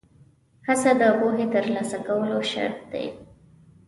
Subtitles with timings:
[0.67, 3.07] هڅه د پوهې ترلاسه کولو شرط دی.